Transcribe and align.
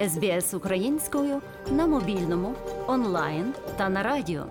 СБС 0.00 0.54
українською 0.54 1.40
на 1.70 1.86
мобільному, 1.86 2.54
онлайн 2.86 3.54
та 3.76 3.88
на 3.88 4.02
радіо. 4.02 4.44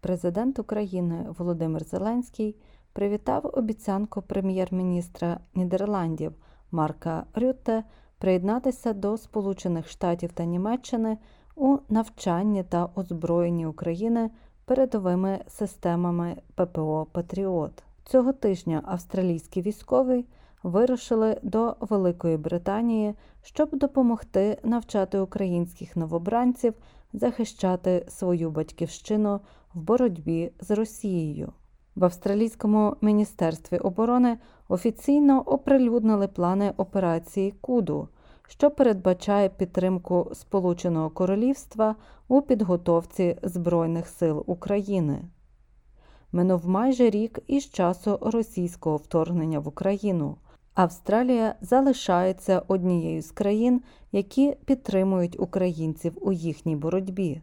Президент 0.00 0.58
України 0.58 1.26
Володимир 1.38 1.84
Зеленський 1.84 2.56
привітав 2.92 3.50
обіцянку 3.54 4.22
прем'єр-міністра 4.22 5.40
Нідерландів 5.54 6.32
Марка 6.70 7.26
Рютте 7.34 7.84
приєднатися 8.18 8.92
до 8.92 9.18
Сполучених 9.18 9.88
Штатів 9.88 10.32
та 10.32 10.44
Німеччини 10.44 11.18
у 11.54 11.78
навчанні 11.88 12.64
та 12.64 12.88
озброєнні 12.94 13.66
України 13.66 14.30
передовими 14.64 15.40
системами 15.48 16.36
ППО 16.54 17.06
Патріот. 17.12 17.82
Цього 18.08 18.32
тижня 18.32 18.82
австралійські 18.84 19.62
військові 19.62 20.24
вирушили 20.62 21.40
до 21.42 21.76
Великої 21.80 22.36
Британії, 22.36 23.14
щоб 23.42 23.76
допомогти 23.78 24.58
навчати 24.64 25.18
українських 25.18 25.96
новобранців 25.96 26.74
захищати 27.12 28.06
свою 28.08 28.50
батьківщину 28.50 29.40
в 29.74 29.80
боротьбі 29.80 30.52
з 30.60 30.70
Росією. 30.70 31.52
В 31.96 32.04
австралійському 32.04 32.96
міністерстві 33.00 33.78
оборони 33.78 34.38
офіційно 34.68 35.40
оприлюднили 35.40 36.28
плани 36.28 36.72
операції 36.76 37.54
Куду, 37.60 38.08
що 38.48 38.70
передбачає 38.70 39.48
підтримку 39.48 40.30
Сполученого 40.34 41.10
Королівства 41.10 41.94
у 42.28 42.42
підготовці 42.42 43.36
Збройних 43.42 44.08
сил 44.08 44.44
України. 44.46 45.22
Минув 46.36 46.68
майже 46.68 47.10
рік 47.10 47.38
із 47.46 47.70
часу 47.70 48.18
російського 48.22 48.96
вторгнення 48.96 49.58
в 49.58 49.68
Україну. 49.68 50.36
Австралія 50.74 51.54
залишається 51.60 52.62
однією 52.68 53.22
з 53.22 53.30
країн, 53.30 53.82
які 54.12 54.56
підтримують 54.64 55.40
українців 55.40 56.18
у 56.20 56.32
їхній 56.32 56.76
боротьбі. 56.76 57.40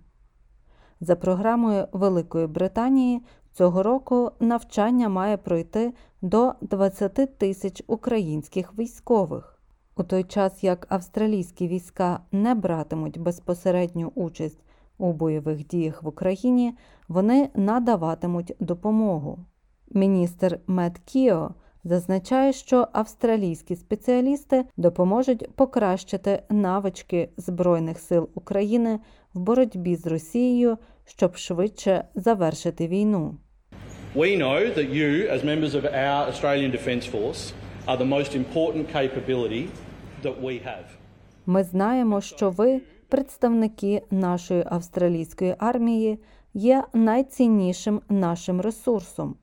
За 1.01 1.15
програмою 1.15 1.87
Великої 1.91 2.47
Британії 2.47 3.21
цього 3.53 3.83
року 3.83 4.31
навчання 4.39 5.09
має 5.09 5.37
пройти 5.37 5.93
до 6.21 6.53
20 6.61 7.37
тисяч 7.37 7.83
українських 7.87 8.77
військових. 8.77 9.59
У 9.97 10.03
той 10.03 10.23
час 10.23 10.63
як 10.63 10.87
австралійські 10.89 11.67
війська 11.67 12.19
не 12.31 12.55
братимуть 12.55 13.19
безпосередню 13.19 14.11
участь 14.15 14.59
у 14.97 15.13
бойових 15.13 15.67
діях 15.67 16.03
в 16.03 16.07
Україні, 16.07 16.73
вони 17.07 17.49
надаватимуть 17.55 18.55
допомогу. 18.59 19.39
Міністр 19.91 20.59
Мет 20.67 20.97
Кіо 21.05 21.55
зазначає, 21.83 22.53
що 22.53 22.87
австралійські 22.93 23.75
спеціалісти 23.75 24.65
допоможуть 24.77 25.55
покращити 25.55 26.43
навички 26.49 27.29
Збройних 27.37 27.99
сил 27.99 28.29
України 28.35 28.99
в 29.33 29.39
боротьбі 29.39 29.95
з 29.95 30.07
Росією, 30.07 30.77
щоб 31.05 31.35
швидше 31.37 32.03
завершити 32.15 32.87
війну. 32.87 33.37
We 34.15 34.37
know 34.37 34.59
that 34.77 34.89
you, 34.99 35.27
as 35.35 35.43
members 35.43 35.73
of 35.73 35.83
our 35.85 36.27
Australian 36.31 36.71
Defence 36.71 37.05
Force, 37.15 37.41
are 37.87 37.97
the 37.97 38.05
most 38.05 38.35
important 38.35 38.85
capability 38.93 39.63
that 40.23 40.41
we 40.41 40.65
have. 40.65 40.85
Ми 41.45 41.63
знаємо, 41.63 42.21
що 42.21 42.49
ви, 42.49 42.81
представники 43.13 44.01
нашої 44.11 44.63
австралійської 44.69 45.55
армії, 45.59 46.19
є 46.53 46.83
найціннішим 46.93 48.01
нашим 48.09 48.61
ресурсом. 48.61 49.35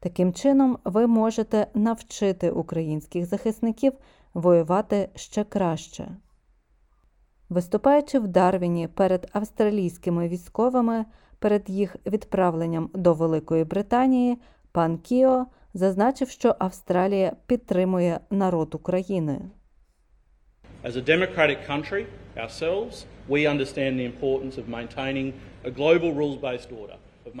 Таким 0.00 0.32
чином, 0.32 0.78
ви 0.84 1.06
можете 1.06 1.66
навчити 1.74 2.50
українських 2.50 3.26
захисників 3.26 3.92
воювати 4.34 5.08
ще 5.14 5.44
краще. 5.44 6.08
Виступаючи 7.48 8.18
в 8.18 8.28
Дарвіні 8.28 8.88
перед 8.88 9.30
австралійськими 9.32 10.28
військовими 10.28 11.04
перед 11.38 11.70
їх 11.70 11.96
відправленням 12.06 12.90
до 12.94 13.14
Великої 13.14 13.64
Британії, 13.64 14.38
пан 14.72 14.98
Кіо 14.98 15.46
зазначив, 15.74 16.28
що 16.28 16.56
Австралія 16.58 17.36
підтримує 17.46 18.20
народ 18.30 18.74
України. 18.74 19.40
As 20.84 20.96
a 20.96 21.00
democratic 21.00 21.66
country 21.66 22.06
ourselves, 22.36 23.06
we 23.26 23.46
understand 23.46 23.98
the 23.98 24.04
importance 24.04 24.58
of 24.58 24.68
maintaining 24.68 25.32
a 25.64 25.70
global 25.70 26.12
rules-based 26.12 26.72
order. 26.82 26.96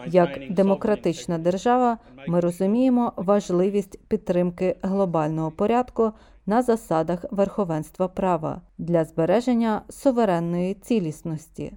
Як 0.06 0.40
демократична 0.50 1.38
держава, 1.38 1.98
ми 2.26 2.40
розуміємо 2.40 3.12
важливість 3.16 4.08
підтримки 4.08 4.76
глобального 4.82 5.50
порядку 5.50 6.12
на 6.46 6.62
засадах 6.62 7.24
верховенства 7.30 8.08
права 8.08 8.60
для 8.78 9.04
збереження 9.04 9.82
суверенної 9.88 10.74
цілісності, 10.74 11.72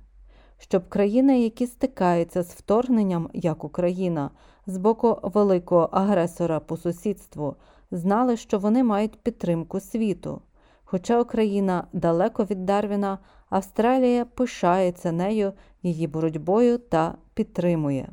щоб 0.57 0.89
країни, 0.89 1.43
які 1.43 1.67
стикаються 1.67 2.43
з 2.43 2.53
вторгненням, 2.53 3.29
як 3.33 3.63
Україна, 3.63 4.31
з 4.67 4.77
боку 4.77 5.19
великого 5.23 5.89
агресора 5.91 6.59
по 6.59 6.77
сусідству, 6.77 7.55
знали, 7.91 8.37
що 8.37 8.59
вони 8.59 8.83
мають 8.83 9.19
підтримку 9.23 9.79
світу. 9.79 10.41
Хоча 10.89 11.21
Україна 11.21 11.87
далеко 11.93 12.43
від 12.45 12.65
Дарвіна, 12.65 13.19
Австралія 13.49 14.25
пишається 14.25 15.11
нею, 15.11 15.53
її 15.83 16.07
боротьбою 16.07 16.77
та 16.77 17.15
підтримує. 17.33 18.09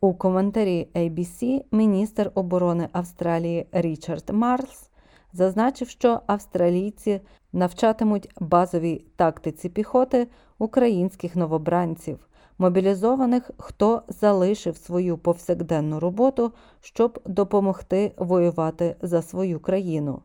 У 0.00 0.14
коментарі 0.14 0.88
ABC 0.94 1.64
міністр 1.70 2.30
оборони 2.34 2.88
Австралії 2.92 3.66
Річард 3.72 4.30
Марлс 4.30 4.90
зазначив, 5.32 5.88
що 5.88 6.20
австралійці 6.26 7.20
навчатимуть 7.52 8.28
базовій 8.40 9.04
тактиці 9.16 9.68
піхоти 9.68 10.28
українських 10.58 11.36
новобранців, 11.36 12.28
мобілізованих, 12.58 13.50
хто 13.58 14.02
залишив 14.08 14.76
свою 14.76 15.18
повсякденну 15.18 16.00
роботу, 16.00 16.52
щоб 16.80 17.20
допомогти 17.26 18.12
воювати 18.16 18.96
за 19.02 19.22
свою 19.22 19.60
країну. 19.60 20.22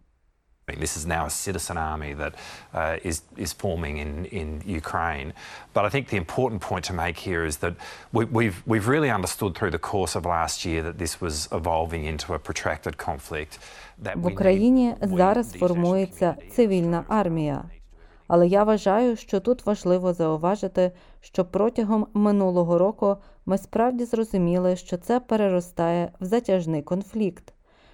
This 0.68 0.96
is 0.96 1.06
now 1.06 1.26
a 1.26 1.30
citizen 1.30 1.78
army 1.78 2.14
that 2.14 2.36
uh, 2.74 2.98
is, 3.04 3.22
is 3.38 3.52
forming 3.52 3.98
in, 3.98 4.26
in 4.26 4.64
Ukraine. 4.66 5.34
But 5.74 5.84
I 5.86 5.90
think 5.90 6.08
the 6.08 6.18
important 6.18 6.62
point 6.62 6.86
to 6.86 6.94
make 6.94 7.18
here 7.18 7.44
is 7.44 7.58
that 7.58 7.76
we, 8.14 8.24
we've, 8.26 8.64
we've 8.66 8.88
really 8.88 9.10
understood 9.10 9.56
through 9.56 9.72
the 9.72 9.80
course 9.80 10.16
of 10.16 10.26
last 10.26 10.64
year 10.64 10.82
that 10.84 10.98
this 10.98 11.20
was 11.20 11.50
evolving 11.52 12.06
into 12.06 12.34
a 12.34 12.40
protracted 12.40 12.98
conflict. 12.98 13.60
That 14.04 14.16
В 14.16 14.28
Україні 14.28 14.96
зараз 15.02 15.54
формується 15.54 16.36
цивільна 16.52 17.04
армія. 17.08 17.64
Але 18.28 18.48
я 18.48 18.64
вважаю, 18.64 19.16
що 19.16 19.40
тут 19.40 19.66
важливо 19.66 20.14
зауважити, 20.14 20.92
що 21.22 21.46
протягом 21.46 22.08
минулого 22.14 22.78
року 22.78 23.18
ми 23.46 23.58
справді 23.58 24.06
зрозуміли, 24.06 24.76
що 24.76 24.98
це 24.98 25.20
переростає 25.20 26.12
в 26.20 26.26
затяжний 26.26 26.82
конфлікт, 26.82 27.54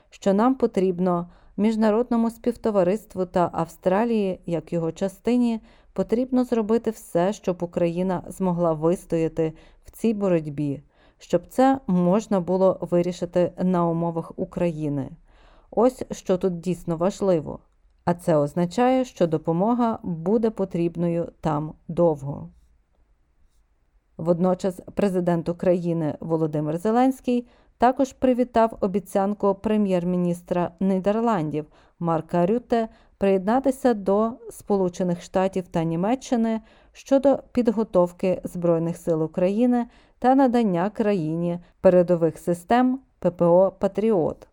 що 0.10 0.34
нам 0.34 0.56
потрібно 0.56 1.30
міжнародному 1.60 2.30
співтовариству 2.30 3.26
та 3.26 3.50
Австралії, 3.54 4.40
як 4.46 4.74
його 4.74 4.92
частині, 4.92 5.62
потрібно 5.94 6.44
зробити 6.44 6.92
все, 6.92 7.34
щоб 7.34 7.64
Україна 7.64 8.24
змогла 8.28 8.74
вистояти 8.74 9.54
в 9.86 9.92
цій 9.92 10.14
боротьбі, 10.14 10.82
щоб 11.18 11.48
це 11.48 11.80
можна 11.88 12.40
було 12.40 12.78
вирішити 12.82 13.52
на 13.64 13.88
умовах 13.88 14.32
України. 14.36 15.10
Ось 15.72 16.04
що 16.12 16.38
тут 16.38 16.60
дійсно 16.60 16.98
важливо. 16.98 17.60
А 18.06 18.14
це 18.14 18.36
означає, 18.36 19.06
що 19.06 19.28
допомога 19.28 20.00
буде 20.04 20.50
потрібною 20.50 21.32
там 21.42 21.74
довго. 21.88 22.50
Водночас 24.18 24.82
президент 24.94 25.50
України 25.50 26.16
Володимир 26.20 26.78
Зеленський 26.78 27.48
також 27.80 28.14
привітав 28.14 28.78
обіцянку 28.82 29.56
прем'єр-міністра 29.56 30.72
Нідерландів 30.80 31.66
Марка 32.00 32.46
Рютте 32.46 32.88
приєднатися 33.18 33.94
до 33.94 34.32
Сполучених 34.52 35.22
Штатів 35.22 35.68
та 35.68 35.84
Німеччини 35.84 36.62
щодо 36.94 37.44
підготовки 37.52 38.42
Збройних 38.44 38.98
сил 38.98 39.24
України 39.24 39.88
та 40.20 40.36
надання 40.36 40.90
країні 40.90 41.60
передових 41.82 42.38
систем 42.38 43.00
ППО 43.20 43.76
Патріот. 43.80 44.48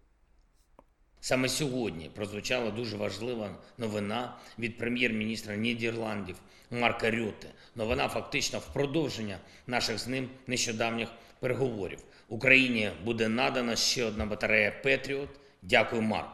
Саме 1.21 1.49
сьогодні 1.49 2.11
прозвучала 2.15 2.71
дуже 2.71 2.97
важлива 2.97 3.49
новина 3.79 4.35
від 4.59 4.79
прем'єр-міністра 4.79 5.57
Нідерландів 5.57 6.37
Марка 6.71 7.11
Рютте. 7.11 7.49
Новина 7.75 8.09
фактично 8.09 8.59
в 8.59 8.73
продовження 8.73 9.39
наших 9.67 9.99
з 9.99 10.09
ним 10.09 10.29
нещодавніх 10.47 11.09
переговорів. 11.41 11.99
Україні 12.29 12.91
буде 13.05 13.29
надана 13.29 13.77
ще 13.77 14.05
одна 14.05 14.27
батарея 14.27 14.73
Петріот. 14.83 15.29
Дякую, 15.63 16.03
Марку. 16.03 16.31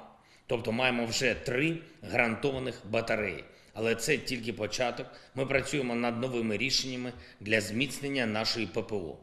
Тобто 0.47 0.73
маємо 0.73 1.07
вже 1.07 1.35
три 1.35 1.79
гарантованих 2.11 2.83
батареї. 2.91 3.45
Але 3.75 3.95
це 3.95 4.19
тільки 4.19 4.53
початок. 4.53 5.07
Ми 5.35 5.47
працюємо 5.47 5.95
над 5.95 6.21
новими 6.21 6.57
рішеннями 6.57 7.13
для 7.41 7.61
зміцнення 7.61 8.27
нашої 8.27 8.67
ППО. 8.67 9.17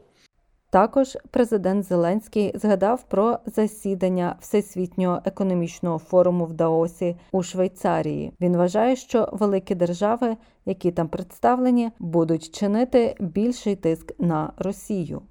Також 0.70 1.18
президент 1.30 1.84
Зеленський 1.84 2.52
згадав 2.54 3.02
про 3.08 3.38
засідання 3.46 4.36
Всесвітнього 4.40 5.22
економічного 5.24 5.98
форуму 5.98 6.44
в 6.46 6.52
Даосі 6.52 7.16
у 7.32 7.42
Швейцарії. 7.42 8.32
Він 8.40 8.56
вважає, 8.56 8.96
що 8.96 9.28
великі 9.32 9.74
держави, 9.74 10.36
які 10.66 10.92
там 10.92 11.08
представлені, 11.08 11.90
будуть 11.98 12.54
чинити 12.54 13.16
більший 13.20 13.76
тиск 13.76 14.20
на 14.20 14.52
Росію. 14.56 15.22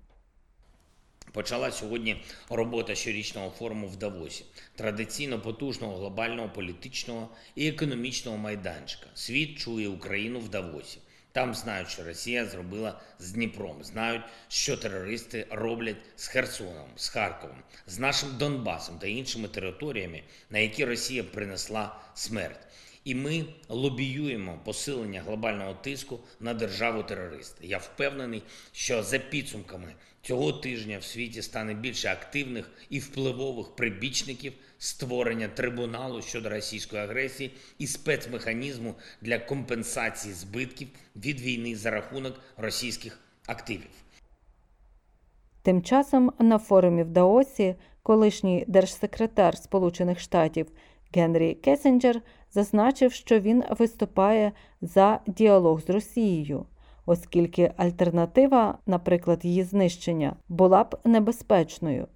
Почала 1.32 1.72
сьогодні 1.72 2.24
робота 2.50 2.96
щорічного 2.96 3.50
форуму 3.50 3.88
в 3.88 3.96
Давосі, 3.96 4.46
традиційно 4.76 5.40
потужного 5.40 5.98
глобального 5.98 6.50
політичного 6.50 7.30
і 7.56 7.68
економічного 7.68 8.38
майданчика. 8.38 9.08
Світ 9.14 9.60
чує 9.60 9.88
Україну 9.88 10.40
в 10.40 10.50
Давосі. 10.50 10.98
Там 11.32 11.56
знають, 11.56 11.90
що 11.90 12.04
Росія 12.04 12.46
зробила 12.46 13.00
з 13.20 13.32
Дніпром, 13.32 13.84
знають, 13.84 14.22
що 14.48 14.78
терористи 14.78 15.48
роблять 15.50 15.98
з 16.16 16.28
Херсоном, 16.28 16.90
з 16.96 17.10
Харковом, 17.10 17.58
з 17.88 18.00
нашим 18.00 18.38
Донбасом 18.38 19.00
та 19.00 19.08
іншими 19.08 19.48
територіями, 19.48 20.24
на 20.50 20.60
які 20.60 20.86
Росія 20.86 21.24
принесла 21.24 22.00
смерть. 22.14 22.68
І 23.04 23.16
ми 23.16 23.46
лобіюємо 23.70 24.60
посилення 24.66 25.22
глобального 25.22 25.74
тиску 25.74 26.20
на 26.40 26.54
державу 26.54 27.04
терориста. 27.04 27.58
Я 27.62 27.78
впевнений, 27.78 28.44
що 28.72 29.04
за 29.04 29.20
підсумками 29.20 29.94
цього 30.22 30.54
тижня 30.54 30.98
в 30.98 31.04
світі 31.04 31.42
стане 31.42 31.74
більше 31.74 32.10
активних 32.10 32.72
і 32.90 33.00
впливових 33.00 33.76
прибічників 33.76 34.54
створення 34.78 35.48
трибуналу 35.48 36.22
щодо 36.22 36.50
російської 36.50 37.02
агресії 37.02 37.52
і 37.78 37.88
спецмеханізму 37.88 38.96
для 39.22 39.40
компенсації 39.40 40.34
збитків 40.34 40.88
від 41.16 41.42
війни 41.42 41.76
за 41.76 41.92
рахунок 41.92 42.40
російських 42.58 43.20
активів. 43.46 43.90
Тим 45.62 45.84
часом 45.84 46.34
на 46.40 46.58
форумі 46.58 47.04
в 47.04 47.10
Даосі 47.10 47.76
колишній 48.04 48.66
держсекретар 48.68 49.58
Сполучених 49.58 50.20
Штатів 50.20 50.68
Генрі 51.14 51.54
Кесенджер 51.56 52.22
зазначив, 52.52 53.14
що 53.14 53.40
він 53.40 53.64
виступає 53.80 54.52
за 54.82 55.20
діалог 55.28 55.82
з 55.82 55.90
Росією, 55.90 56.66
оскільки 57.06 57.74
альтернатива, 57.78 58.78
наприклад, 58.86 59.46
її 59.46 59.64
знищення, 59.64 60.36
була 60.48 60.84
б 60.84 60.98
небезпечною. 61.06 62.08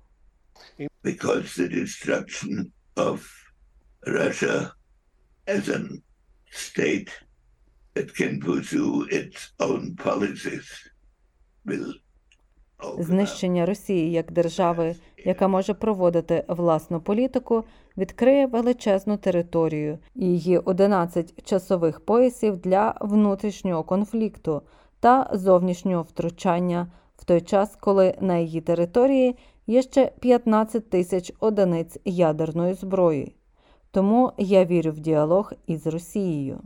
because 1.03 1.55
the 1.55 1.67
destruction 1.67 2.71
of 2.95 3.17
Russia 4.07 4.71
can 8.15 8.39
pursue 8.39 9.07
its 9.09 9.51
own 9.59 9.95
policies 9.95 10.67
will 11.65 11.93
Знищення 12.99 13.65
Росії 13.65 14.11
як 14.11 14.31
держави, 14.31 14.95
яка 15.25 15.47
може 15.47 15.73
проводити 15.73 16.43
власну 16.47 17.01
політику, 17.01 17.63
відкриє 17.97 18.47
величезну 18.47 19.17
територію 19.17 19.97
і 20.15 20.25
її 20.25 20.57
11 20.57 21.45
часових 21.45 21.99
поясів 21.99 22.57
для 22.57 22.95
внутрішнього 23.01 23.83
конфлікту 23.83 24.61
та 24.99 25.29
зовнішнього 25.33 26.03
втручання 26.03 26.87
в 27.15 27.25
той 27.25 27.41
час, 27.41 27.77
коли 27.79 28.15
на 28.21 28.37
її 28.37 28.61
території 28.61 29.35
є 29.67 29.81
ще 29.81 30.11
15 30.19 30.89
тисяч 30.89 31.33
одиниць 31.39 31.97
ядерної 32.05 32.73
зброї. 32.73 33.35
Тому 33.91 34.31
я 34.37 34.65
вірю 34.65 34.91
в 34.91 34.99
діалог 34.99 35.53
із 35.67 35.87
Росією. 35.87 36.61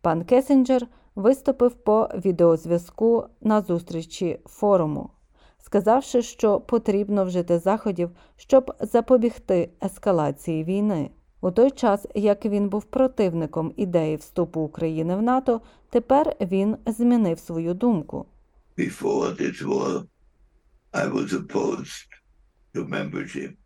Пан 0.00 0.24
Кесенджер 0.24 0.86
виступив 1.14 1.74
по 1.74 2.08
відеозв'язку 2.14 3.24
на 3.40 3.60
зустрічі 3.60 4.38
форуму, 4.46 5.10
сказавши, 5.58 6.22
що 6.22 6.60
потрібно 6.60 7.24
вжити 7.24 7.58
заходів, 7.58 8.10
щоб 8.36 8.74
запобігти 8.80 9.70
ескалації 9.82 10.64
війни. 10.64 11.10
У 11.40 11.50
той 11.50 11.70
час, 11.70 12.06
як 12.14 12.44
він 12.44 12.68
був 12.68 12.84
противником 12.84 13.72
ідеї 13.76 14.16
вступу 14.16 14.60
України 14.60 15.16
в 15.16 15.22
НАТО, 15.22 15.60
тепер 15.90 16.36
він 16.40 16.76
змінив 16.86 17.38
свою 17.38 17.74
думку. 17.74 18.26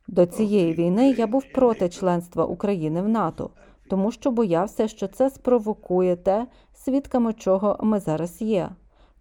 До 0.09 0.27
цієї 0.27 0.73
війни 0.75 1.11
я 1.11 1.27
був 1.27 1.45
проти 1.55 1.89
членства 1.89 2.45
України 2.45 3.03
в 3.03 3.09
НАТО, 3.09 3.51
тому 3.93 4.11
що 4.11 4.31
боявся, 4.31 4.89
що 4.89 5.09
це 5.09 5.31
спровокує 5.31 6.17
те, 6.17 6.47
свідками 6.75 7.33
чого 7.33 7.79
ми 7.81 8.01
зараз 8.01 8.43
є. 8.43 8.71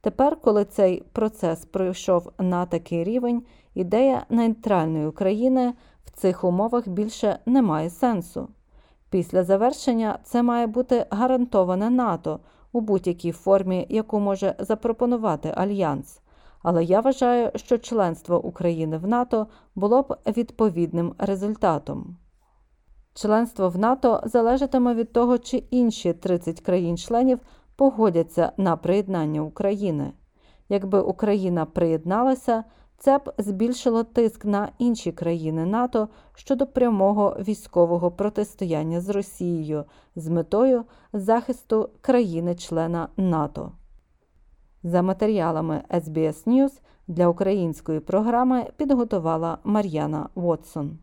Тепер, 0.01 0.37
коли 0.41 0.65
цей 0.65 1.03
процес 1.13 1.65
пройшов 1.65 2.31
на 2.39 2.65
такий 2.65 3.03
рівень, 3.03 3.43
ідея 3.73 4.25
нейтральної 4.29 5.07
України 5.07 5.73
в 6.05 6.11
цих 6.11 6.43
умовах 6.43 6.87
більше 6.87 7.39
не 7.45 7.61
має 7.61 7.89
сенсу. 7.89 8.47
Після 9.09 9.43
завершення 9.43 10.19
це 10.23 10.43
має 10.43 10.67
бути 10.67 11.05
гарантоване 11.09 11.89
НАТО 11.89 12.39
у 12.71 12.81
будь-якій 12.81 13.31
формі, 13.31 13.85
яку 13.89 14.19
може 14.19 14.55
запропонувати 14.59 15.53
альянс. 15.55 16.21
Але 16.63 16.83
я 16.83 16.99
вважаю, 17.01 17.51
що 17.55 17.77
членство 17.77 18.45
України 18.45 18.97
в 18.97 19.07
НАТО 19.07 19.47
було 19.75 20.01
б 20.01 20.17
відповідним 20.27 21.13
результатом. 21.17 22.17
Членство 23.13 23.69
в 23.69 23.77
НАТО 23.77 24.21
залежатиме 24.25 24.93
від 24.93 25.13
того, 25.13 25.37
чи 25.37 25.57
інші 25.57 26.13
30 26.13 26.61
країн-членів 26.61 27.39
погодяться 27.75 28.51
на 28.57 28.77
приєднання 28.77 29.41
України. 29.41 30.13
Якби 30.69 31.01
Україна 31.01 31.65
приєдналася, 31.65 32.63
це 32.97 33.17
б 33.17 33.33
збільшило 33.37 34.03
тиск 34.03 34.45
на 34.45 34.69
інші 34.79 35.11
країни 35.11 35.65
НАТО 35.65 36.09
щодо 36.33 36.67
прямого 36.67 37.37
військового 37.39 38.11
протистояння 38.11 39.01
з 39.01 39.09
Росією 39.09 39.85
з 40.15 40.27
метою 40.27 40.83
захисту 41.13 41.89
країни-члена 42.01 43.07
НАТО. 43.17 43.71
За 44.83 45.01
матеріалами 45.01 45.83
SBS 45.89 46.47
News 46.47 46.71
для 47.07 47.27
української 47.27 47.99
програми 47.99 48.65
підготувала 48.77 49.57
Мар'яна 49.63 50.29
Вотсон. 50.35 50.97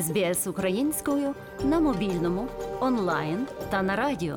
СБС 0.00 0.46
українською 0.46 1.34
на 1.64 1.80
мобільному, 1.80 2.46
онлайн 2.80 3.46
та 3.70 3.82
на 3.82 3.96
радіо. 3.96 4.36